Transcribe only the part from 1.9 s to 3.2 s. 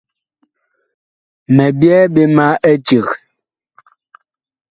ɓe ma eceg.